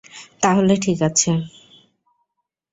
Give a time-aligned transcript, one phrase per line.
[0.43, 1.31] তাহলে ঠিক আছে!